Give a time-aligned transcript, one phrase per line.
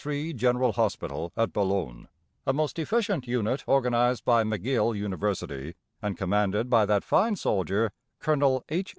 [0.03, 2.07] 3 General Hospital at Boulogne,
[2.47, 8.65] a most efficient unit organized by McGill University and commanded by that fine soldier Colonel
[8.69, 8.89] H.